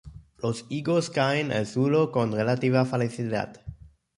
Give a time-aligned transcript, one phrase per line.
[0.41, 3.61] Los higos caen al suelo con relativa facilidad.